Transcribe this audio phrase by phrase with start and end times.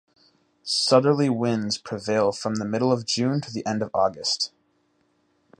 [0.63, 4.51] Southerly winds prevail from the middle of June to the end of August.